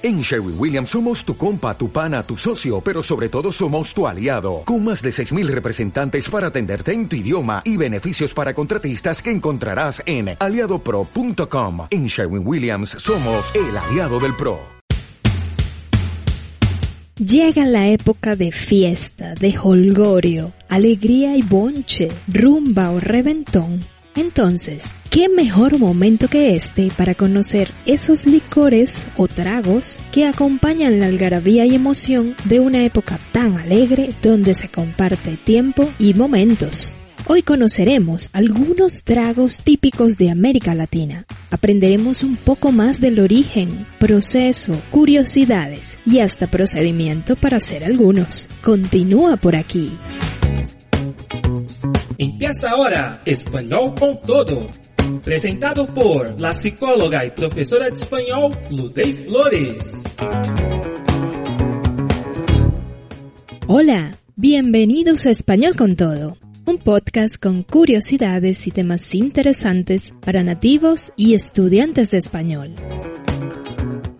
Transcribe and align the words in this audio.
En 0.00 0.20
Sherwin 0.20 0.54
Williams 0.56 0.90
somos 0.90 1.24
tu 1.24 1.36
compa, 1.36 1.76
tu 1.76 1.90
pana, 1.90 2.22
tu 2.22 2.36
socio, 2.36 2.80
pero 2.80 3.02
sobre 3.02 3.28
todo 3.28 3.50
somos 3.50 3.92
tu 3.92 4.06
aliado, 4.06 4.62
con 4.64 4.84
más 4.84 5.02
de 5.02 5.10
6.000 5.10 5.48
representantes 5.48 6.30
para 6.30 6.46
atenderte 6.46 6.92
en 6.92 7.08
tu 7.08 7.16
idioma 7.16 7.62
y 7.64 7.76
beneficios 7.76 8.32
para 8.32 8.54
contratistas 8.54 9.20
que 9.20 9.32
encontrarás 9.32 10.00
en 10.06 10.36
aliadopro.com. 10.38 11.88
En 11.90 12.06
Sherwin 12.06 12.46
Williams 12.46 12.90
somos 12.90 13.52
el 13.56 13.76
aliado 13.76 14.20
del 14.20 14.36
PRO. 14.36 14.60
Llega 17.16 17.64
la 17.64 17.88
época 17.88 18.36
de 18.36 18.52
fiesta, 18.52 19.34
de 19.34 19.58
holgorio, 19.60 20.52
alegría 20.68 21.36
y 21.36 21.42
bonche, 21.42 22.06
rumba 22.28 22.90
o 22.92 23.00
reventón 23.00 23.80
entonces, 24.18 24.84
¿qué 25.10 25.28
mejor 25.28 25.78
momento 25.78 26.28
que 26.28 26.54
este 26.54 26.90
para 26.96 27.14
conocer 27.14 27.70
esos 27.86 28.26
licores 28.26 29.06
o 29.16 29.28
tragos 29.28 30.00
que 30.12 30.26
acompañan 30.26 31.00
la 31.00 31.06
algarabía 31.06 31.64
y 31.66 31.74
emoción 31.74 32.34
de 32.44 32.60
una 32.60 32.84
época 32.84 33.18
tan 33.32 33.56
alegre 33.56 34.10
donde 34.22 34.54
se 34.54 34.68
comparte 34.68 35.36
tiempo 35.36 35.88
y 35.98 36.14
momentos? 36.14 36.94
Hoy 37.26 37.42
conoceremos 37.42 38.30
algunos 38.32 39.04
tragos 39.04 39.60
típicos 39.62 40.16
de 40.16 40.30
América 40.30 40.74
Latina. 40.74 41.26
Aprenderemos 41.50 42.22
un 42.22 42.36
poco 42.36 42.72
más 42.72 43.00
del 43.00 43.20
origen, 43.20 43.86
proceso, 43.98 44.72
curiosidades 44.90 45.98
y 46.06 46.20
hasta 46.20 46.46
procedimiento 46.46 47.36
para 47.36 47.58
hacer 47.58 47.84
algunos. 47.84 48.48
Continúa 48.62 49.36
por 49.36 49.56
aquí. 49.56 49.92
Empieza 52.16 52.70
ahora 52.70 53.20
Español 53.26 53.94
con 53.98 54.20
Todo, 54.22 54.68
presentado 55.16 55.86
por 55.86 56.40
la 56.40 56.52
psicóloga 56.52 57.24
y 57.24 57.30
profesora 57.30 57.86
de 57.86 57.92
español 57.92 58.52
Ludey 58.70 59.12
Flores. 59.12 60.04
Hola, 63.66 64.18
bienvenidos 64.36 65.26
a 65.26 65.30
Español 65.30 65.76
con 65.76 65.96
Todo, 65.96 66.36
un 66.66 66.78
podcast 66.78 67.36
con 67.36 67.62
curiosidades 67.62 68.66
y 68.66 68.70
temas 68.70 69.14
interesantes 69.14 70.12
para 70.20 70.42
nativos 70.42 71.12
y 71.16 71.34
estudiantes 71.34 72.10
de 72.10 72.18
español. 72.18 72.74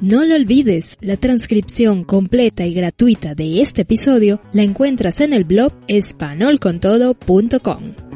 No 0.00 0.24
lo 0.24 0.36
olvides, 0.36 0.96
la 1.00 1.16
transcripción 1.16 2.04
completa 2.04 2.64
y 2.64 2.72
gratuita 2.72 3.34
de 3.34 3.60
este 3.60 3.82
episodio 3.82 4.40
la 4.52 4.62
encuentras 4.62 5.20
en 5.20 5.32
el 5.32 5.44
blog 5.44 5.72
espanolcontodo.com. 5.88 8.07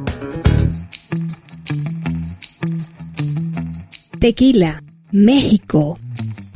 Tequila, 4.22 4.84
México. 5.10 5.98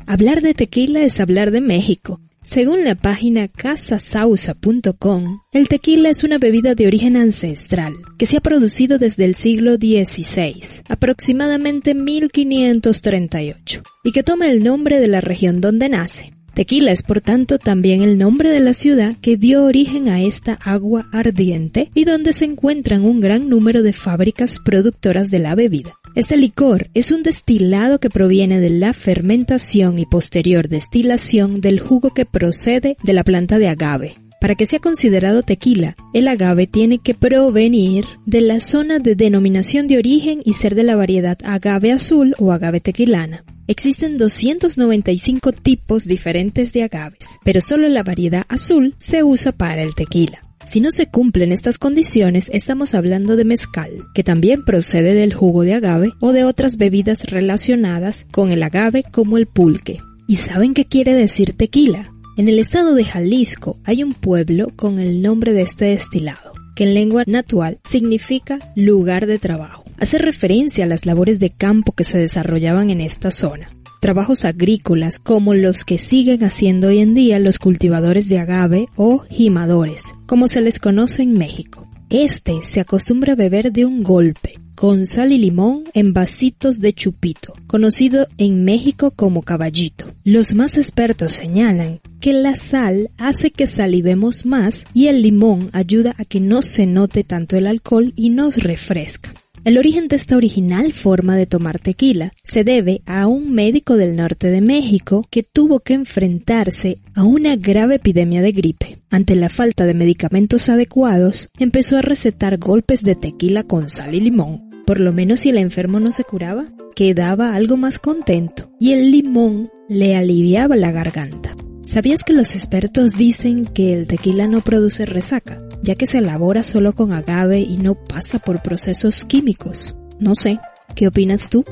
Hablar 0.06 0.40
de 0.40 0.54
tequila 0.54 1.02
es 1.02 1.18
hablar 1.18 1.50
de 1.50 1.60
México. 1.60 2.20
Según 2.40 2.84
la 2.84 2.94
página 2.94 3.48
casasausa.com, 3.48 5.40
el 5.52 5.66
tequila 5.66 6.10
es 6.10 6.22
una 6.22 6.38
bebida 6.38 6.76
de 6.76 6.86
origen 6.86 7.16
ancestral 7.16 7.92
que 8.18 8.26
se 8.26 8.36
ha 8.36 8.40
producido 8.40 8.98
desde 8.98 9.24
el 9.24 9.34
siglo 9.34 9.74
XVI, 9.74 10.84
aproximadamente 10.88 11.94
1538, 11.94 13.82
y 14.04 14.12
que 14.12 14.22
toma 14.22 14.46
el 14.46 14.62
nombre 14.62 15.00
de 15.00 15.08
la 15.08 15.20
región 15.20 15.60
donde 15.60 15.88
nace. 15.88 16.34
Tequila 16.54 16.92
es 16.92 17.02
por 17.02 17.20
tanto 17.20 17.58
también 17.58 18.04
el 18.04 18.16
nombre 18.16 18.48
de 18.48 18.60
la 18.60 18.74
ciudad 18.74 19.16
que 19.20 19.36
dio 19.36 19.64
origen 19.64 20.08
a 20.08 20.22
esta 20.22 20.54
agua 20.54 21.08
ardiente 21.12 21.90
y 21.94 22.04
donde 22.04 22.32
se 22.32 22.44
encuentran 22.44 23.04
un 23.04 23.20
gran 23.20 23.48
número 23.48 23.82
de 23.82 23.92
fábricas 23.92 24.60
productoras 24.64 25.32
de 25.32 25.40
la 25.40 25.56
bebida. 25.56 25.94
Este 26.16 26.38
licor 26.38 26.88
es 26.94 27.10
un 27.10 27.22
destilado 27.22 28.00
que 28.00 28.08
proviene 28.08 28.58
de 28.58 28.70
la 28.70 28.94
fermentación 28.94 29.98
y 29.98 30.06
posterior 30.06 30.66
destilación 30.66 31.60
del 31.60 31.78
jugo 31.78 32.14
que 32.14 32.24
procede 32.24 32.96
de 33.02 33.12
la 33.12 33.22
planta 33.22 33.58
de 33.58 33.68
agave. 33.68 34.14
Para 34.40 34.54
que 34.54 34.64
sea 34.64 34.78
considerado 34.78 35.42
tequila, 35.42 35.94
el 36.14 36.26
agave 36.28 36.66
tiene 36.66 37.00
que 37.00 37.12
provenir 37.12 38.06
de 38.24 38.40
la 38.40 38.60
zona 38.60 38.98
de 38.98 39.14
denominación 39.14 39.88
de 39.88 39.98
origen 39.98 40.40
y 40.42 40.54
ser 40.54 40.74
de 40.74 40.84
la 40.84 40.96
variedad 40.96 41.36
agave 41.44 41.92
azul 41.92 42.34
o 42.38 42.50
agave 42.50 42.80
tequilana. 42.80 43.44
Existen 43.66 44.16
295 44.16 45.52
tipos 45.52 46.04
diferentes 46.04 46.72
de 46.72 46.84
agaves, 46.84 47.36
pero 47.44 47.60
solo 47.60 47.90
la 47.90 48.02
variedad 48.02 48.46
azul 48.48 48.94
se 48.96 49.22
usa 49.22 49.52
para 49.52 49.82
el 49.82 49.94
tequila. 49.94 50.45
Si 50.66 50.80
no 50.80 50.90
se 50.90 51.06
cumplen 51.06 51.52
estas 51.52 51.78
condiciones, 51.78 52.50
estamos 52.52 52.94
hablando 52.94 53.36
de 53.36 53.44
mezcal, 53.44 54.08
que 54.14 54.24
también 54.24 54.64
procede 54.64 55.14
del 55.14 55.32
jugo 55.32 55.62
de 55.62 55.74
agave 55.74 56.12
o 56.18 56.32
de 56.32 56.42
otras 56.42 56.76
bebidas 56.76 57.22
relacionadas 57.22 58.26
con 58.32 58.50
el 58.50 58.64
agave 58.64 59.04
como 59.04 59.38
el 59.38 59.46
pulque. 59.46 60.00
¿Y 60.26 60.36
saben 60.36 60.74
qué 60.74 60.84
quiere 60.84 61.14
decir 61.14 61.56
tequila? 61.56 62.12
En 62.36 62.48
el 62.48 62.58
estado 62.58 62.96
de 62.96 63.04
Jalisco 63.04 63.78
hay 63.84 64.02
un 64.02 64.12
pueblo 64.12 64.72
con 64.74 64.98
el 64.98 65.22
nombre 65.22 65.52
de 65.52 65.62
este 65.62 65.84
destilado, 65.84 66.52
que 66.74 66.82
en 66.82 66.94
lengua 66.94 67.22
natural 67.28 67.78
significa 67.84 68.58
lugar 68.74 69.26
de 69.26 69.38
trabajo. 69.38 69.84
Hace 69.98 70.18
referencia 70.18 70.84
a 70.84 70.88
las 70.88 71.06
labores 71.06 71.38
de 71.38 71.50
campo 71.50 71.92
que 71.92 72.02
se 72.02 72.18
desarrollaban 72.18 72.90
en 72.90 73.00
esta 73.00 73.30
zona 73.30 73.75
trabajos 74.00 74.44
agrícolas 74.44 75.18
como 75.18 75.54
los 75.54 75.84
que 75.84 75.98
siguen 75.98 76.44
haciendo 76.44 76.88
hoy 76.88 76.98
en 76.98 77.14
día 77.14 77.38
los 77.38 77.58
cultivadores 77.58 78.28
de 78.28 78.38
agave 78.38 78.88
o 78.96 79.20
jimadores, 79.30 80.04
como 80.26 80.48
se 80.48 80.60
les 80.60 80.78
conoce 80.78 81.22
en 81.22 81.34
México. 81.34 81.86
Este 82.08 82.62
se 82.62 82.80
acostumbra 82.80 83.32
a 83.32 83.36
beber 83.36 83.72
de 83.72 83.84
un 83.84 84.04
golpe, 84.04 84.60
con 84.76 85.06
sal 85.06 85.32
y 85.32 85.38
limón 85.38 85.84
en 85.94 86.12
vasitos 86.12 86.78
de 86.78 86.92
chupito, 86.92 87.54
conocido 87.66 88.28
en 88.38 88.64
México 88.64 89.10
como 89.10 89.42
caballito. 89.42 90.12
Los 90.22 90.54
más 90.54 90.76
expertos 90.76 91.32
señalan 91.32 92.00
que 92.20 92.32
la 92.32 92.56
sal 92.56 93.10
hace 93.18 93.50
que 93.50 93.66
salivemos 93.66 94.46
más 94.46 94.84
y 94.94 95.08
el 95.08 95.22
limón 95.22 95.70
ayuda 95.72 96.14
a 96.18 96.24
que 96.24 96.40
no 96.40 96.62
se 96.62 96.86
note 96.86 97.24
tanto 97.24 97.56
el 97.56 97.66
alcohol 97.66 98.12
y 98.14 98.30
nos 98.30 98.62
refresca. 98.62 99.34
El 99.66 99.78
origen 99.78 100.06
de 100.06 100.14
esta 100.14 100.36
original 100.36 100.92
forma 100.92 101.34
de 101.34 101.46
tomar 101.46 101.80
tequila 101.80 102.32
se 102.44 102.62
debe 102.62 103.02
a 103.04 103.26
un 103.26 103.50
médico 103.50 103.96
del 103.96 104.14
norte 104.14 104.46
de 104.48 104.60
México 104.60 105.26
que 105.28 105.42
tuvo 105.42 105.80
que 105.80 105.94
enfrentarse 105.94 106.98
a 107.16 107.24
una 107.24 107.56
grave 107.56 107.96
epidemia 107.96 108.42
de 108.42 108.52
gripe. 108.52 109.00
Ante 109.10 109.34
la 109.34 109.48
falta 109.48 109.84
de 109.84 109.92
medicamentos 109.92 110.68
adecuados, 110.68 111.48
empezó 111.58 111.96
a 111.96 112.02
recetar 112.02 112.58
golpes 112.58 113.02
de 113.02 113.16
tequila 113.16 113.64
con 113.64 113.90
sal 113.90 114.14
y 114.14 114.20
limón. 114.20 114.70
Por 114.86 115.00
lo 115.00 115.12
menos 115.12 115.40
si 115.40 115.48
el 115.48 115.58
enfermo 115.58 115.98
no 115.98 116.12
se 116.12 116.22
curaba, 116.22 116.66
quedaba 116.94 117.56
algo 117.56 117.76
más 117.76 117.98
contento 117.98 118.70
y 118.78 118.92
el 118.92 119.10
limón 119.10 119.72
le 119.88 120.14
aliviaba 120.14 120.76
la 120.76 120.92
garganta. 120.92 121.56
¿Sabías 121.84 122.22
que 122.22 122.34
los 122.34 122.54
expertos 122.54 123.14
dicen 123.14 123.66
que 123.66 123.92
el 123.94 124.06
tequila 124.06 124.46
no 124.46 124.60
produce 124.60 125.06
resaca? 125.06 125.65
Ya 125.82 125.94
que 125.94 126.06
se 126.06 126.18
elabora 126.18 126.62
solo 126.62 126.94
con 126.94 127.12
agave 127.12 127.60
y 127.60 127.76
no 127.76 127.94
pasa 127.94 128.38
por 128.38 128.62
procesos 128.62 129.24
químicos. 129.24 129.94
No 130.18 130.34
sé, 130.34 130.60
¿qué 130.94 131.08
opinas 131.08 131.48
tú? 131.48 131.64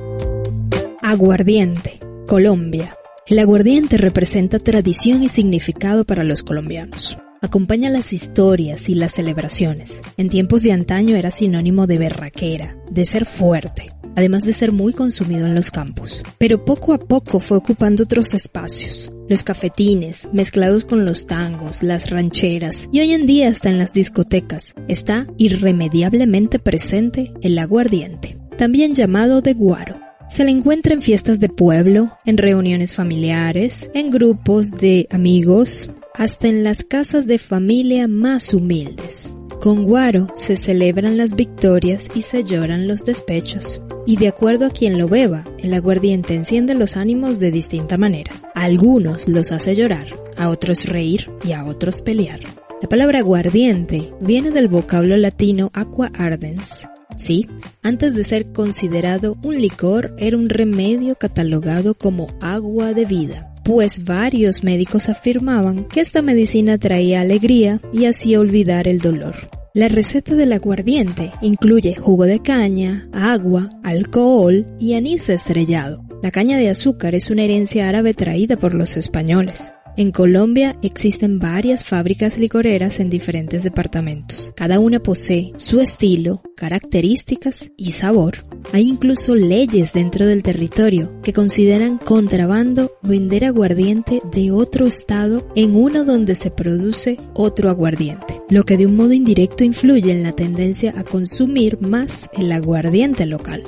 Aguardiente, 1.03 2.01
Colombia. 2.27 2.97
El 3.27 3.39
aguardiente 3.39 3.97
representa 3.97 4.59
tradición 4.59 5.23
y 5.23 5.29
significado 5.29 6.05
para 6.05 6.25
los 6.25 6.43
colombianos. 6.43 7.17
Acompaña 7.41 7.91
las 7.91 8.15
historias 8.15 8.89
y 8.89 8.95
las 8.95 9.13
celebraciones. 9.13 10.01
En 10.17 10.31
tiempos 10.31 10.63
de 10.63 10.73
antaño 10.73 11.15
era 11.17 11.31
sinónimo 11.31 11.87
de 11.87 11.99
berraquera, 11.99 12.77
de 12.91 13.05
ser 13.05 13.27
fuerte, 13.27 13.91
además 14.17 14.45
de 14.45 14.55
ser 14.55 14.73
muy 14.73 14.95
consumido 14.95 15.45
en 15.45 15.55
los 15.55 15.71
campos. 15.71 16.23
Pero 16.39 16.65
poco 16.65 16.95
a 16.95 16.99
poco 16.99 17.41
fue 17.41 17.59
ocupando 17.59 18.05
otros 18.05 18.33
espacios. 18.33 19.11
Los 19.29 19.43
cafetines, 19.43 20.29
mezclados 20.33 20.85
con 20.85 21.07
los 21.07 21.27
tangos, 21.27 21.83
las 21.83 22.11
rancheras 22.11 22.89
y 22.93 23.01
hoy 23.01 23.15
en 23.15 23.25
día 23.25 23.49
hasta 23.49 23.71
en 23.71 23.79
las 23.79 23.93
discotecas, 23.93 24.75
está 24.87 25.27
irremediablemente 25.39 26.59
presente 26.59 27.33
el 27.41 27.59
aguardiente, 27.59 28.39
también 28.59 28.95
llamado 28.95 29.41
de 29.41 29.55
guaro. 29.55 29.99
Se 30.29 30.45
le 30.45 30.51
encuentra 30.51 30.93
en 30.93 31.01
fiestas 31.01 31.41
de 31.41 31.49
pueblo, 31.49 32.12
en 32.27 32.37
reuniones 32.37 32.95
familiares, 32.95 33.91
en 33.95 34.11
grupos 34.11 34.71
de 34.73 35.07
amigos, 35.11 35.88
hasta 36.12 36.49
en 36.49 36.62
las 36.62 36.82
casas 36.82 37.26
de 37.26 37.38
familia 37.38 38.09
más 38.09 38.53
humildes. 38.53 39.35
Con 39.61 39.85
guaro 39.85 40.29
se 40.35 40.56
celebran 40.56 41.17
las 41.17 41.35
victorias 41.35 42.11
y 42.15 42.21
se 42.21 42.44
lloran 42.44 42.87
los 42.87 43.06
despechos. 43.06 43.81
Y 44.06 44.17
de 44.17 44.29
acuerdo 44.29 44.67
a 44.67 44.71
quien 44.71 44.99
lo 44.99 45.09
beba, 45.09 45.45
el 45.59 45.73
aguardiente 45.73 46.35
enciende 46.35 46.75
los 46.75 46.97
ánimos 46.97 47.39
de 47.39 47.51
distinta 47.51 47.97
manera. 47.97 48.33
A 48.55 48.65
algunos 48.65 49.29
los 49.29 49.51
hace 49.51 49.75
llorar, 49.75 50.09
a 50.37 50.51
otros 50.51 50.85
reír 50.85 51.31
y 51.45 51.53
a 51.53 51.65
otros 51.65 52.03
pelear. 52.03 52.41
La 52.83 52.89
palabra 52.89 53.21
aguardiente 53.21 54.12
viene 54.21 54.51
del 54.51 54.69
vocablo 54.69 55.17
latino 55.17 55.71
aqua 55.73 56.11
ardens. 56.15 56.87
Sí, 57.17 57.49
antes 57.83 58.15
de 58.15 58.25
ser 58.25 58.53
considerado 58.53 59.39
un 59.43 59.59
licor, 59.61 60.15
era 60.19 60.37
un 60.37 60.49
remedio 60.49 61.15
catalogado 61.15 61.95
como 61.95 62.27
agua 62.41 62.93
de 62.93 63.05
vida, 63.05 63.55
pues 63.65 64.05
varios 64.05 64.65
médicos 64.65 65.09
afirmaban 65.09 65.85
que 65.85 66.00
esta 66.00 66.23
medicina 66.23 66.77
traía 66.77 67.21
alegría 67.21 67.81
y 67.93 68.07
hacía 68.07 68.41
olvidar 68.41 68.89
el 68.89 68.99
dolor. 68.99 69.35
La 69.76 69.88
receta 69.88 70.37
del 70.37 70.53
aguardiente 70.53 71.32
incluye 71.43 71.97
jugo 71.97 72.26
de 72.26 72.41
caña, 72.41 73.09
agua, 73.12 73.69
alcohol 73.82 74.65
y 74.79 74.94
anís 74.94 75.29
estrellado. 75.29 76.05
La 76.23 76.31
caña 76.31 76.56
de 76.59 76.71
azúcar 76.71 77.17
es 77.17 77.29
una 77.29 77.43
herencia 77.43 77.88
árabe 77.88 78.15
traída 78.15 78.56
por 78.56 78.73
los 78.73 78.97
españoles. 78.97 79.73
En 79.96 80.11
Colombia 80.11 80.76
existen 80.82 81.38
varias 81.38 81.85
fábricas 81.85 82.37
licoreras 82.37 82.99
en 82.99 83.11
diferentes 83.11 83.62
departamentos. 83.62 84.52
Cada 84.56 84.81
una 84.81 84.99
posee 84.99 85.52
su 85.56 85.81
estilo, 85.81 86.43
características 86.56 87.70
y 87.76 87.93
sabor. 87.93 88.44
Hay 88.73 88.88
incluso 88.88 89.37
leyes 89.37 89.93
dentro 89.93 90.26
del 90.26 90.43
territorio 90.43 91.20
que 91.23 91.32
consideran 91.32 91.99
contrabando 91.99 92.91
vender 93.02 93.44
aguardiente 93.44 94.20
de 94.32 94.50
otro 94.50 94.88
estado 94.88 95.46
en 95.55 95.76
uno 95.76 96.05
donde 96.05 96.35
se 96.35 96.50
produce 96.50 97.17
otro 97.32 97.70
aguardiente, 97.70 98.43
lo 98.50 98.64
que 98.64 98.76
de 98.76 98.87
un 98.87 98.97
modo 98.97 99.12
indirecto 99.12 99.62
influye 99.62 100.11
en 100.11 100.25
la 100.25 100.32
tendencia 100.32 100.93
a 100.97 101.05
consumir 101.05 101.81
más 101.81 102.29
el 102.37 102.50
aguardiente 102.50 103.26
local. 103.26 103.62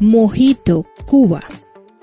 Mojito, 0.00 0.86
Cuba 1.04 1.42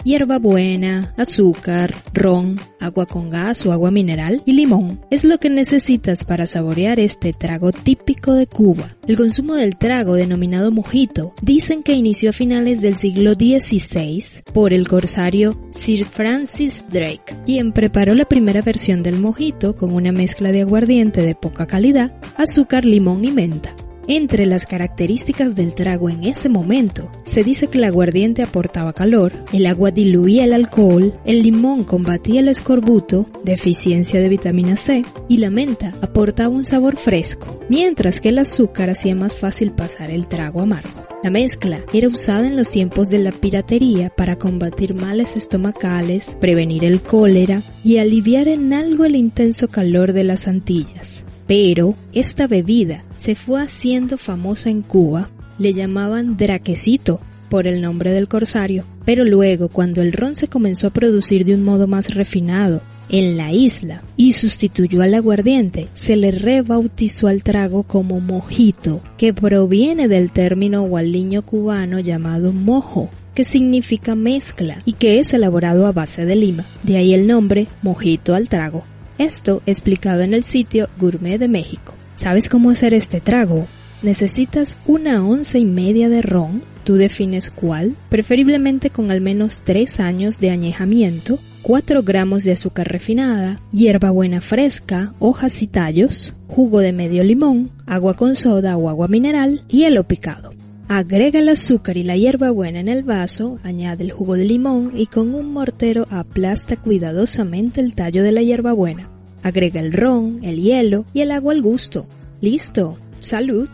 hierbabuena, 0.07 1.13
azúcar, 1.17 1.93
ron, 2.13 2.57
agua 2.79 3.05
con 3.05 3.29
gas 3.29 3.65
o 3.65 3.73
agua 3.73 3.91
mineral 3.91 4.41
y 4.45 4.53
limón 4.53 5.01
es 5.09 5.25
lo 5.25 5.37
que 5.37 5.49
necesitas 5.49 6.23
para 6.23 6.45
saborear 6.45 6.97
este 6.97 7.33
trago 7.33 7.73
típico 7.73 8.33
de 8.33 8.47
Cuba. 8.47 8.95
El 9.05 9.17
consumo 9.17 9.55
del 9.55 9.77
trago 9.77 10.13
denominado 10.13 10.71
mojito 10.71 11.33
dicen 11.41 11.83
que 11.83 11.91
inició 11.91 12.29
a 12.29 12.33
finales 12.33 12.81
del 12.81 12.95
siglo 12.95 13.33
XVI 13.33 14.43
por 14.53 14.71
el 14.71 14.87
corsario 14.87 15.59
Sir 15.71 16.05
Francis 16.05 16.85
Drake, 16.89 17.35
quien 17.45 17.73
preparó 17.73 18.15
la 18.15 18.25
primera 18.25 18.61
versión 18.61 19.03
del 19.03 19.19
mojito 19.19 19.75
con 19.75 19.93
una 19.93 20.13
mezcla 20.13 20.53
de 20.53 20.61
aguardiente 20.61 21.21
de 21.21 21.35
poca 21.35 21.67
calidad, 21.67 22.15
azúcar, 22.37 22.85
limón 22.85 23.25
y 23.25 23.31
menta. 23.31 23.75
Entre 24.09 24.45
las 24.45 24.65
características 24.65 25.53
del 25.53 25.75
trago 25.75 26.09
en 26.09 26.23
ese 26.23 26.47
momento, 26.47 27.11
se 27.23 27.43
dice 27.43 27.67
que 27.67 27.77
el 27.77 27.83
aguardiente 27.83 28.41
aportaba 28.41 28.93
calor, 28.93 29.33
el 29.51 29.65
agua 29.65 29.91
diluía 29.91 30.45
el 30.45 30.53
alcohol, 30.53 31.19
el 31.25 31.43
limón 31.43 31.83
combatía 31.83 32.39
el 32.39 32.47
escorbuto, 32.47 33.27
deficiencia 33.43 34.21
de 34.21 34.29
vitamina 34.29 34.77
C, 34.77 35.03
y 35.27 35.37
la 35.37 35.49
menta 35.49 35.93
aportaba 36.01 36.55
un 36.55 36.63
sabor 36.63 36.95
fresco, 36.95 37.59
mientras 37.67 38.21
que 38.21 38.29
el 38.29 38.39
azúcar 38.39 38.89
hacía 38.89 39.13
más 39.13 39.35
fácil 39.35 39.71
pasar 39.71 40.09
el 40.09 40.27
trago 40.27 40.61
amargo. 40.61 41.05
La 41.21 41.29
mezcla 41.29 41.81
era 41.91 42.07
usada 42.07 42.47
en 42.47 42.55
los 42.55 42.69
tiempos 42.69 43.09
de 43.09 43.19
la 43.19 43.33
piratería 43.33 44.09
para 44.09 44.37
combatir 44.37 44.93
males 44.93 45.35
estomacales, 45.35 46.37
prevenir 46.39 46.85
el 46.85 47.01
cólera 47.01 47.61
y 47.83 47.97
aliviar 47.97 48.47
en 48.47 48.71
algo 48.71 49.03
el 49.03 49.17
intenso 49.17 49.67
calor 49.67 50.13
de 50.13 50.23
las 50.23 50.47
Antillas. 50.47 51.25
Pero 51.47 51.95
esta 52.13 52.47
bebida 52.47 53.03
se 53.15 53.35
fue 53.35 53.61
haciendo 53.61 54.17
famosa 54.17 54.69
en 54.69 54.81
Cuba, 54.81 55.29
le 55.57 55.73
llamaban 55.73 56.37
draquecito 56.37 57.21
por 57.49 57.67
el 57.67 57.81
nombre 57.81 58.11
del 58.11 58.27
corsario, 58.27 58.83
pero 59.05 59.23
luego 59.23 59.69
cuando 59.69 60.01
el 60.01 60.11
ron 60.11 60.35
se 60.35 60.47
comenzó 60.49 60.87
a 60.87 60.93
producir 60.93 61.45
de 61.45 61.55
un 61.55 61.63
modo 61.63 61.87
más 61.87 62.13
refinado 62.13 62.81
en 63.09 63.37
la 63.37 63.53
isla 63.53 64.03
y 64.17 64.33
sustituyó 64.33 65.01
al 65.01 65.13
aguardiente, 65.13 65.87
se 65.93 66.17
le 66.17 66.31
rebautizó 66.31 67.27
al 67.27 67.43
trago 67.43 67.83
como 67.83 68.19
mojito, 68.19 69.01
que 69.17 69.33
proviene 69.33 70.07
del 70.07 70.31
término 70.31 70.83
gualiño 70.83 71.43
cubano 71.43 71.99
llamado 71.99 72.51
mojo, 72.51 73.09
que 73.33 73.43
significa 73.43 74.15
mezcla 74.15 74.79
y 74.83 74.93
que 74.93 75.19
es 75.19 75.33
elaborado 75.33 75.87
a 75.87 75.91
base 75.91 76.25
de 76.25 76.35
lima, 76.35 76.65
de 76.83 76.97
ahí 76.97 77.13
el 77.13 77.27
nombre 77.27 77.67
mojito 77.81 78.35
al 78.35 78.49
trago. 78.49 78.83
Esto 79.17 79.63
explicado 79.65 80.21
en 80.21 80.33
el 80.33 80.43
sitio 80.43 80.89
Gourmet 80.99 81.39
de 81.39 81.47
México. 81.47 81.95
¿Sabes 82.15 82.49
cómo 82.49 82.69
hacer 82.69 82.93
este 82.93 83.19
trago? 83.19 83.67
Necesitas 84.03 84.77
una 84.85 85.25
once 85.25 85.57
y 85.57 85.65
media 85.65 86.07
de 86.07 86.21
ron, 86.21 86.61
tú 86.83 86.95
defines 86.95 87.49
cuál, 87.49 87.95
preferiblemente 88.09 88.91
con 88.91 89.09
al 89.09 89.21
menos 89.21 89.63
3 89.63 89.99
años 89.99 90.39
de 90.39 90.51
añejamiento, 90.51 91.39
4 91.63 92.03
gramos 92.03 92.43
de 92.43 92.51
azúcar 92.51 92.87
refinada, 92.89 93.59
hierbabuena 93.71 94.39
fresca, 94.39 95.13
hojas 95.17 95.63
y 95.63 95.67
tallos, 95.67 96.35
jugo 96.47 96.79
de 96.79 96.93
medio 96.93 97.23
limón, 97.23 97.71
agua 97.87 98.15
con 98.15 98.35
soda 98.35 98.77
o 98.77 98.87
agua 98.87 99.07
mineral, 99.07 99.63
hielo 99.67 100.07
picado. 100.07 100.56
Agrega 100.89 101.39
el 101.39 101.49
azúcar 101.49 101.97
y 101.97 102.03
la 102.03 102.15
hierbabuena 102.15 102.79
en 102.79 102.87
el 102.87 103.03
vaso, 103.03 103.59
añade 103.63 104.05
el 104.05 104.11
jugo 104.11 104.35
de 104.35 104.45
limón 104.45 104.93
y 104.95 105.07
con 105.07 105.35
un 105.35 105.51
mortero 105.51 106.07
aplasta 106.09 106.77
cuidadosamente 106.77 107.81
el 107.81 107.93
tallo 107.93 108.23
de 108.23 108.31
la 108.31 108.41
hierbabuena. 108.41 109.09
Agrega 109.43 109.81
el 109.81 109.91
ron, 109.91 110.39
el 110.43 110.61
hielo 110.61 111.03
y 111.13 111.19
el 111.19 111.31
agua 111.31 111.51
al 111.51 111.61
gusto. 111.61 112.07
Listo. 112.39 112.97
Salud. 113.19 113.67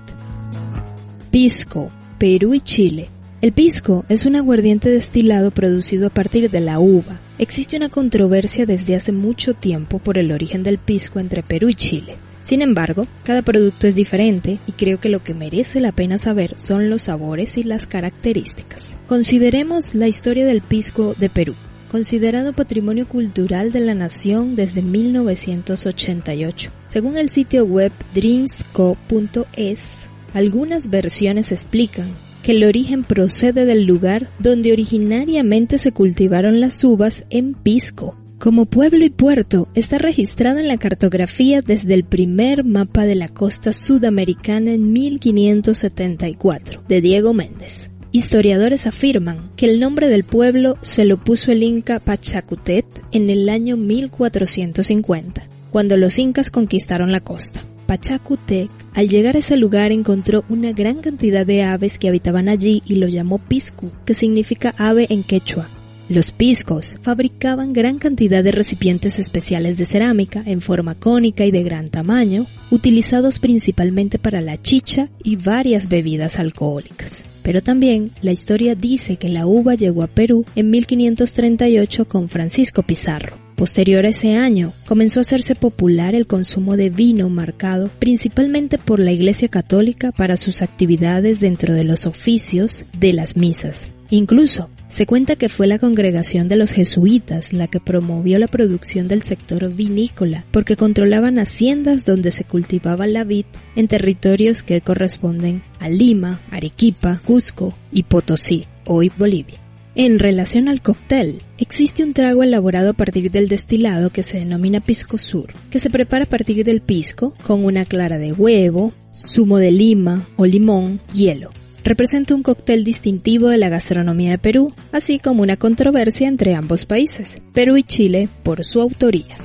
Pisco, 1.30 1.92
Perú 2.18 2.56
y 2.56 2.62
Chile. 2.62 3.10
El 3.42 3.52
pisco 3.52 4.06
es 4.10 4.26
un 4.26 4.36
aguardiente 4.36 4.90
destilado 4.90 5.52
producido 5.52 6.08
a 6.08 6.10
partir 6.10 6.50
de 6.50 6.62
la 6.62 6.80
uva. 6.80 7.20
Existe 7.38 7.78
una 7.78 7.90
controversia 7.90 8.66
desde 8.66 8.96
hace 8.96 9.12
mucho 9.12 9.54
tiempo 9.54 10.00
por 10.00 10.18
el 10.18 10.32
origen 10.32 10.64
del 10.64 10.80
pisco 10.80 11.20
entre 11.20 11.44
Perú 11.44 11.70
y 11.70 11.76
Chile. 11.76 12.16
Sin 12.44 12.62
embargo, 12.62 13.08
cada 13.24 13.42
producto 13.42 13.88
es 13.88 13.96
diferente 13.96 14.60
y 14.68 14.74
creo 14.74 15.00
que 15.00 15.10
lo 15.10 15.24
que 15.24 15.34
merece 15.34 15.80
la 15.80 15.94
pena 15.94 16.18
saber 16.18 16.60
son 16.60 16.90
los 16.90 17.04
sabores 17.04 17.58
y 17.58 17.64
las 17.64 17.88
características. 17.88 18.94
Consideremos 19.08 19.96
la 19.96 20.08
historia 20.08 20.46
del 20.46 20.62
pisco 20.62 21.16
de 21.18 21.30
Perú. 21.30 21.56
Considerado 21.90 22.54
Patrimonio 22.54 23.08
Cultural 23.08 23.72
de 23.72 23.80
la 23.80 23.94
Nación 23.94 24.56
desde 24.56 24.82
1988. 24.82 26.72
Según 26.88 27.18
el 27.18 27.30
sitio 27.30 27.66
web 27.66 27.92
drinksko.es, 28.14 29.98
algunas 30.34 30.90
versiones 30.90 31.52
explican 31.52 32.10
que 32.42 32.52
el 32.52 32.64
origen 32.66 33.04
procede 33.04 33.66
del 33.66 33.86
lugar 33.86 34.28
donde 34.40 34.74
originariamente 34.74 35.78
se 35.78 35.94
cultivaron 35.94 36.60
las 36.60 36.84
uvas 36.84 37.24
en 37.30 37.54
Pisco, 37.54 38.18
como 38.40 38.66
pueblo 38.66 39.06
y 39.06 39.10
puerto, 39.10 39.70
está 39.74 39.98
registrado 39.98 40.60
en 40.60 40.68
la 40.68 40.78
cartografía 40.78 41.62
desde 41.62 41.94
el 41.94 42.04
primer 42.04 42.66
mapa 42.66 43.06
de 43.06 43.16
la 43.16 43.30
costa 43.30 43.72
sudamericana 43.72 44.74
en 44.74 44.92
1574, 44.92 46.84
de 46.88 47.02
Diego 47.02 47.34
Méndez. 47.34 47.92
Historiadores 48.12 48.86
afirman 48.86 49.50
que 49.56 49.66
el 49.66 49.80
nombre 49.80 50.08
del 50.08 50.24
pueblo 50.24 50.78
se 50.82 51.06
lo 51.06 51.18
puso 51.18 51.52
el 51.52 51.64
inca 51.64 52.00
Pachacutet 52.00 52.86
en 53.12 53.30
el 53.30 53.50
año 53.50 53.78
1450, 53.78 55.48
cuando 55.72 55.98
los 55.98 56.20
incas 56.20 56.52
conquistaron 56.52 57.12
la 57.12 57.22
costa. 57.22 57.66
Pachacutec, 57.88 58.70
al 58.94 59.10
llegar 59.10 59.36
a 59.36 59.40
ese 59.40 59.58
lugar 59.58 59.92
encontró 59.92 60.44
una 60.50 60.74
gran 60.74 61.00
cantidad 61.00 61.46
de 61.46 61.64
aves 61.64 61.98
que 61.98 62.08
habitaban 62.08 62.50
allí 62.50 62.84
y 62.86 62.96
lo 62.96 63.08
llamó 63.08 63.40
Piscu, 63.40 63.92
que 64.06 64.14
significa 64.14 64.74
ave 64.78 65.08
en 65.10 65.24
quechua, 65.24 65.70
los 66.10 66.32
piscos 66.32 66.98
fabricaban 67.02 67.74
gran 67.74 67.98
cantidad 67.98 68.44
de 68.44 68.52
recipientes 68.52 69.20
especiales 69.20 69.78
de 69.78 69.86
cerámica 69.86 70.44
en 70.46 70.62
forma 70.62 70.96
cónica 70.96 71.46
y 71.46 71.52
de 71.52 71.64
gran 71.64 71.90
tamaño, 71.90 72.46
utilizados 72.72 73.40
principalmente 73.40 74.20
para 74.20 74.42
la 74.42 74.62
chicha 74.62 75.10
y 75.24 75.38
varias 75.38 75.88
bebidas 75.88 76.40
alcohólicas. 76.40 77.24
Pero 77.42 77.62
también 77.62 78.12
la 78.22 78.32
historia 78.32 78.76
dice 78.76 79.18
que 79.18 79.30
la 79.30 79.46
uva 79.46 79.76
llegó 79.76 80.04
a 80.04 80.08
Perú 80.08 80.46
en 80.56 80.72
1538 80.72 82.06
con 82.06 82.30
Francisco 82.30 82.84
Pizarro. 82.84 83.38
Posterior 83.56 84.06
a 84.06 84.10
ese 84.10 84.36
año, 84.36 84.74
comenzó 84.86 85.20
a 85.20 85.22
hacerse 85.22 85.56
popular 85.56 86.16
el 86.16 86.26
consumo 86.26 86.76
de 86.76 86.90
vino 86.90 87.30
marcado 87.30 87.90
principalmente 88.00 88.78
por 88.78 89.00
la 89.00 89.12
Iglesia 89.12 89.48
Católica 89.48 90.12
para 90.12 90.38
sus 90.38 90.62
actividades 90.62 91.40
dentro 91.40 91.74
de 91.74 91.84
los 91.84 92.06
oficios 92.06 92.86
de 92.98 93.14
las 93.14 93.38
misas. 93.38 93.90
Incluso 94.10 94.70
se 94.94 95.08
cuenta 95.08 95.36
que 95.36 95.50
fue 95.50 95.66
la 95.66 95.80
congregación 95.80 96.48
de 96.48 96.56
los 96.56 96.72
jesuitas 96.72 97.52
la 97.52 97.68
que 97.68 97.80
promovió 97.80 98.38
la 98.38 98.46
producción 98.48 99.08
del 99.08 99.24
sector 99.24 99.74
vinícola, 99.74 100.46
porque 100.52 100.76
controlaban 100.76 101.40
haciendas 101.40 102.06
donde 102.06 102.32
se 102.32 102.44
cultivaba 102.44 103.08
la 103.08 103.24
vid 103.24 103.46
en 103.76 103.88
territorios 103.88 104.62
que 104.62 104.82
corresponden 104.82 105.64
a 105.80 105.90
Lima, 105.90 106.42
Arequipa, 106.52 107.20
Cusco 107.26 107.74
y 107.92 108.04
Potosí, 108.04 108.68
hoy 108.86 109.12
Bolivia. 109.18 109.58
En 109.96 110.20
relación 110.20 110.70
al 110.70 110.84
cóctel, 110.84 111.42
existe 111.58 112.04
un 112.04 112.14
trago 112.14 112.44
elaborado 112.44 112.92
a 112.92 112.94
partir 112.94 113.32
del 113.32 113.48
destilado 113.48 114.12
que 114.12 114.22
se 114.22 114.38
denomina 114.38 114.80
pisco 114.80 115.18
sur, 115.18 115.48
que 115.72 115.80
se 115.80 115.90
prepara 115.90 116.26
a 116.26 116.30
partir 116.30 116.64
del 116.64 116.82
pisco 116.82 117.34
con 117.44 117.66
una 117.66 117.86
clara 117.86 118.20
de 118.20 118.32
huevo, 118.32 118.94
zumo 119.12 119.58
de 119.58 119.72
lima 119.72 120.28
o 120.36 120.46
limón, 120.46 121.00
hielo 121.16 121.50
representa 121.84 122.36
un 122.36 122.44
cóctel 122.44 122.84
distintivo 122.84 123.50
de 123.50 123.58
la 123.58 123.70
gastronomía 123.70 124.32
de 124.32 124.38
Perú, 124.38 124.74
así 124.92 125.20
como 125.20 125.44
una 125.44 125.58
controversia 125.58 126.28
entre 126.28 126.56
ambos 126.56 126.86
países, 126.86 127.38
Perú 127.54 127.78
y 127.78 127.84
Chile, 127.84 128.30
por 128.44 128.64
su 128.64 128.82
autoría. 128.82 129.36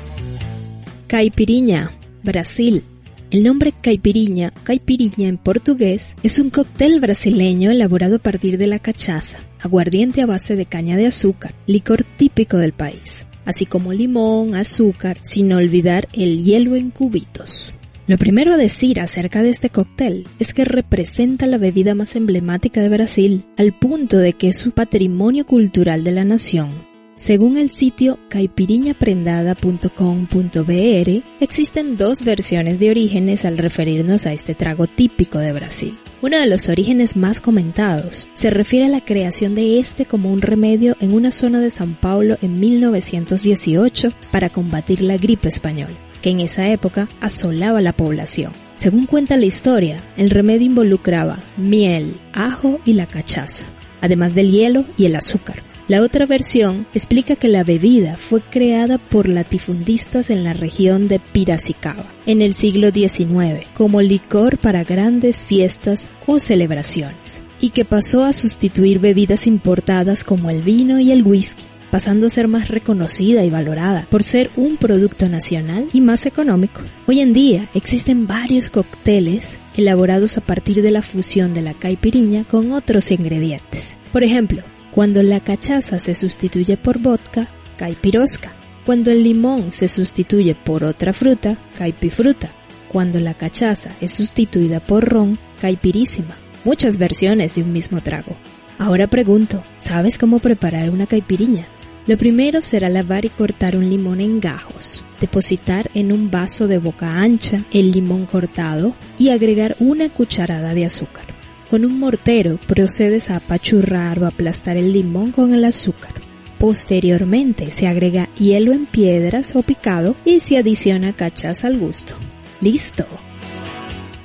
Caipiriña, 1.07 1.90
Brasil. 2.23 2.85
El 3.30 3.45
nombre 3.45 3.75
caipiriña, 3.78 4.52
caipiriña 4.62 5.28
en 5.28 5.37
portugués, 5.37 6.14
es 6.23 6.38
un 6.38 6.49
cóctel 6.49 6.99
brasileño 6.99 7.71
elaborado 7.71 8.16
a 8.16 8.21
partir 8.21 8.57
de 8.57 8.66
la 8.66 8.78
cachaza, 8.78 9.40
aguardiente 9.61 10.23
a 10.23 10.26
base 10.26 10.57
de 10.57 10.64
caña 10.64 10.97
de 10.97 11.07
azúcar, 11.07 11.54
licor 11.66 12.04
típico 12.04 12.57
del 12.57 12.73
país, 12.73 13.26
así 13.45 13.66
como 13.66 13.92
limón, 13.92 14.54
azúcar, 14.54 15.18
sin 15.23 15.52
olvidar 15.52 16.09
el 16.14 16.42
hielo 16.42 16.75
en 16.75 16.90
cubitos. 16.90 17.75
Lo 18.08 18.16
primero 18.16 18.54
a 18.54 18.56
decir 18.56 19.00
acerca 19.00 19.42
de 19.42 19.50
este 19.50 19.68
cóctel 19.68 20.26
es 20.38 20.54
que 20.54 20.64
representa 20.64 21.46
la 21.46 21.58
bebida 21.58 21.94
más 21.94 22.16
emblemática 22.16 22.80
de 22.80 22.88
Brasil, 22.88 23.44
al 23.58 23.78
punto 23.78 24.16
de 24.16 24.32
que 24.32 24.48
es 24.48 24.56
su 24.56 24.70
patrimonio 24.70 25.44
cultural 25.44 26.04
de 26.04 26.12
la 26.12 26.24
nación. 26.24 26.70
Según 27.16 27.58
el 27.58 27.68
sitio 27.68 28.18
caipiriñaprendada.com.br, 28.30 31.22
existen 31.40 31.98
dos 31.98 32.24
versiones 32.24 32.80
de 32.80 32.88
orígenes 32.88 33.44
al 33.44 33.58
referirnos 33.58 34.24
a 34.24 34.32
este 34.32 34.54
trago 34.54 34.86
típico 34.86 35.38
de 35.38 35.52
Brasil. 35.52 35.98
Uno 36.20 36.37
de 36.37 36.48
los 36.48 36.68
orígenes 36.68 37.16
más 37.16 37.40
comentados 37.40 38.26
se 38.34 38.50
refiere 38.50 38.87
a 38.87 38.88
la 38.88 39.04
creación 39.04 39.54
de 39.54 39.78
este 39.78 40.04
como 40.04 40.32
un 40.32 40.42
remedio 40.42 40.96
en 40.98 41.14
una 41.14 41.30
zona 41.30 41.60
de 41.60 41.70
San 41.70 41.94
Paulo 41.94 42.37
en 42.42 42.58
1918 42.58 44.12
para 44.32 44.50
combatir 44.50 45.00
la 45.00 45.16
gripe 45.16 45.48
española 45.48 45.96
que 46.20 46.30
en 46.30 46.40
esa 46.40 46.68
época 46.68 47.08
asolaba 47.20 47.80
la 47.80 47.92
población. 47.92 48.52
Según 48.75 49.06
cuenta 49.06 49.37
la 49.37 49.46
historia, 49.46 50.02
el 50.16 50.30
remedio 50.30 50.66
involucraba 50.66 51.38
miel, 51.56 52.16
ajo 52.32 52.80
y 52.84 52.94
la 52.94 53.06
cachaza, 53.06 53.66
además 54.00 54.34
del 54.34 54.50
hielo 54.50 54.84
y 54.96 55.06
el 55.06 55.14
azúcar. 55.14 55.62
La 55.88 56.02
otra 56.02 56.26
versión 56.26 56.87
explica 56.92 57.35
que 57.35 57.49
la 57.49 57.64
bebida 57.64 58.18
fue 58.18 58.42
creada 58.42 58.99
por 58.99 59.26
latifundistas 59.26 60.28
en 60.28 60.45
la 60.45 60.52
región 60.52 61.09
de 61.09 61.18
Piracicaba 61.18 62.04
en 62.26 62.42
el 62.42 62.52
siglo 62.52 62.90
XIX 62.90 63.66
como 63.73 64.02
licor 64.02 64.59
para 64.59 64.85
grandes 64.85 65.40
fiestas 65.40 66.11
o 66.26 66.40
celebraciones 66.40 67.42
y 67.59 67.71
que 67.71 67.87
pasó 67.87 68.23
a 68.23 68.35
sustituir 68.35 68.99
bebidas 68.99 69.47
importadas 69.47 70.25
como 70.25 70.50
el 70.50 70.61
vino 70.61 71.00
y 71.00 71.11
el 71.11 71.23
whisky 71.23 71.64
pasando 71.90 72.26
a 72.26 72.30
ser 72.30 72.49
más 72.49 72.68
reconocida 72.68 73.42
y 73.45 73.49
valorada 73.49 74.07
por 74.11 74.23
ser 74.23 74.50
un 74.57 74.76
producto 74.76 75.26
nacional 75.30 75.88
y 75.95 76.02
más 76.02 76.26
económico. 76.26 76.83
Hoy 77.07 77.21
en 77.21 77.33
día 77.33 77.71
existen 77.73 78.26
varios 78.26 78.68
cócteles 78.68 79.57
elaborados 79.75 80.37
a 80.37 80.42
partir 80.42 80.83
de 80.83 80.90
la 80.90 81.00
fusión 81.00 81.54
de 81.54 81.62
la 81.62 81.73
caipiriña 81.73 82.45
con 82.45 82.73
otros 82.73 83.11
ingredientes. 83.11 83.97
Por 84.12 84.23
ejemplo, 84.23 84.62
cuando 84.90 85.23
la 85.23 85.40
cachaza 85.40 85.99
se 85.99 86.14
sustituye 86.14 86.76
por 86.76 86.99
vodka, 86.99 87.49
caipirosca. 87.76 88.54
Cuando 88.85 89.11
el 89.11 89.23
limón 89.23 89.71
se 89.71 89.87
sustituye 89.87 90.54
por 90.54 90.83
otra 90.83 91.12
fruta, 91.12 91.59
caipifruta. 91.76 92.50
Cuando 92.88 93.21
la 93.21 93.35
cachaza 93.35 93.90
es 94.00 94.12
sustituida 94.12 94.80
por 94.80 95.04
ron, 95.04 95.38
caipirísima. 95.61 96.37
Muchas 96.64 96.97
versiones 96.97 97.54
de 97.54 97.62
un 97.62 97.73
mismo 97.73 98.02
trago. 98.02 98.37
Ahora 98.78 99.07
pregunto, 99.07 99.62
¿sabes 99.76 100.16
cómo 100.16 100.38
preparar 100.38 100.90
una 100.90 101.07
caipiriña? 101.07 101.66
Lo 102.07 102.16
primero 102.16 102.62
será 102.62 102.88
lavar 102.88 103.26
y 103.26 103.28
cortar 103.28 103.76
un 103.76 103.90
limón 103.90 104.23
en 104.23 104.40
gajos, 104.40 105.04
depositar 105.21 105.90
en 105.92 106.11
un 106.11 106.30
vaso 106.30 106.66
de 106.66 106.78
boca 106.78 107.21
ancha 107.21 107.66
el 107.71 107.90
limón 107.90 108.25
cortado 108.25 108.95
y 109.18 109.28
agregar 109.28 109.76
una 109.78 110.09
cucharada 110.09 110.73
de 110.73 110.87
azúcar. 110.87 111.27
Con 111.70 111.84
un 111.84 111.98
mortero 111.98 112.58
procedes 112.66 113.30
a 113.30 113.37
apachurrar 113.37 114.18
o 114.20 114.26
aplastar 114.26 114.76
el 114.76 114.92
limón 114.92 115.32
con 115.32 115.52
el 115.52 115.64
azúcar. 115.64 116.14
Posteriormente 116.58 117.70
se 117.70 117.87
agrega 117.87 118.28
hielo 118.37 118.72
en 118.72 118.87
piedras 118.87 119.54
o 119.54 119.62
picado 119.62 120.16
y 120.25 120.40
se 120.40 120.56
adiciona 120.56 121.12
cachaza 121.12 121.66
al 121.66 121.78
gusto. 121.78 122.14
¡Listo! 122.60 123.06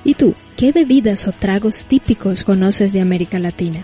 ¿Y 0.05 0.15
tú, 0.15 0.35
qué 0.57 0.71
bebidas 0.71 1.27
o 1.27 1.31
tragos 1.31 1.85
típicos 1.85 2.43
conoces 2.43 2.93
de 2.93 3.01
América 3.01 3.39
Latina? 3.39 3.83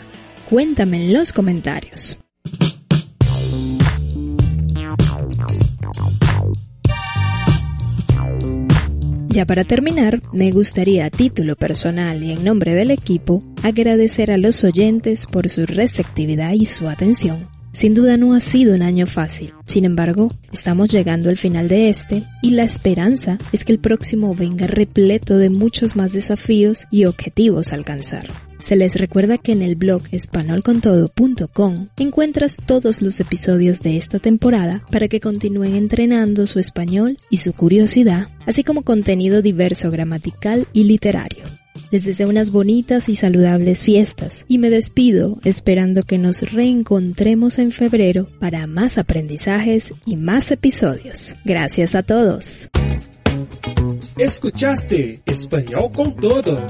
Cuéntame 0.50 1.06
en 1.06 1.14
los 1.14 1.34
comentarios. 1.34 2.18
Ya 9.32 9.46
para 9.46 9.64
terminar, 9.64 10.24
me 10.34 10.52
gustaría 10.52 11.06
a 11.06 11.12
título 11.12 11.56
personal 11.56 12.24
y 12.24 12.32
en 12.32 12.44
nombre 12.44 12.74
del 12.74 12.90
equipo 12.90 13.44
agradecer 13.62 14.32
a 14.32 14.40
los 14.40 14.64
oyentes 14.64 15.28
por 15.28 15.50
su 15.50 15.68
receptividad 15.68 16.54
y 16.54 16.66
su 16.66 16.90
atención. 16.90 17.48
Sin 17.72 17.94
duda 17.94 18.18
no 18.18 18.34
ha 18.34 18.40
sido 18.40 18.74
un 18.74 18.82
año 18.82 19.06
fácil, 19.06 19.54
sin 19.68 19.86
embargo, 19.86 20.34
estamos 20.52 20.90
llegando 20.90 21.30
al 21.30 21.38
final 21.38 21.68
de 21.68 21.90
este 21.90 22.24
y 22.42 22.52
la 22.52 22.64
esperanza 22.64 23.38
es 23.54 23.66
que 23.66 23.72
el 23.72 23.80
próximo 23.80 24.34
venga 24.34 24.66
repleto 24.66 25.38
de 25.38 25.52
muchos 25.52 25.96
más 25.96 26.12
desafíos 26.12 26.86
y 26.90 27.06
objetivos 27.06 27.72
a 27.72 27.76
alcanzar. 27.76 28.49
Se 28.70 28.76
les 28.76 28.98
recuerda 28.98 29.40
que 29.40 29.52
en 29.52 29.64
el 29.64 29.76
blog 29.76 30.04
espanolcontodo.com 30.12 31.88
encuentras 31.98 32.58
todos 32.64 33.02
los 33.02 33.20
episodios 33.20 33.80
de 33.80 33.98
esta 33.98 34.20
temporada 34.20 34.84
para 34.92 35.08
que 35.08 35.20
continúen 35.20 35.76
entrenando 35.76 36.46
su 36.46 36.60
español 36.60 37.18
y 37.32 37.38
su 37.38 37.54
curiosidad, 37.54 38.28
así 38.46 38.64
como 38.64 38.84
contenido 38.84 39.42
diverso 39.42 39.90
gramatical 39.90 40.68
y 40.72 40.84
literario. 40.84 41.46
Les 41.90 42.06
deseo 42.06 42.30
unas 42.30 42.52
bonitas 42.52 43.10
y 43.10 43.16
saludables 43.16 43.82
fiestas 43.82 44.46
y 44.48 44.60
me 44.60 44.70
despido 44.70 45.40
esperando 45.44 46.04
que 46.04 46.20
nos 46.20 46.52
reencontremos 46.52 47.58
en 47.58 47.72
febrero 47.72 48.30
para 48.40 48.68
más 48.68 49.00
aprendizajes 49.00 49.96
y 50.06 50.16
más 50.16 50.52
episodios. 50.52 51.34
Gracias 51.44 51.96
a 51.96 52.04
todos. 52.04 52.70
Escuchaste 54.16 55.24
Español 55.26 55.92
con 55.92 56.16
Todo 56.16 56.68